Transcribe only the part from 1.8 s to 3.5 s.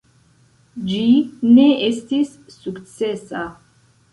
estis sukcesa.